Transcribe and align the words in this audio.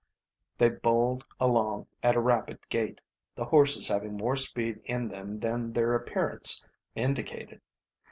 They 0.57 0.69
bowled 0.69 1.25
along 1.39 1.85
at 2.01 2.15
a 2.15 2.19
rapid 2.19 2.57
gait, 2.69 3.01
the 3.35 3.45
horses 3.45 3.87
having 3.87 4.17
more 4.17 4.35
speed 4.35 4.81
in 4.83 5.09
them 5.09 5.41
than 5.41 5.73
their 5.73 5.93
appearance 5.93 6.65
indicated. 6.95 7.61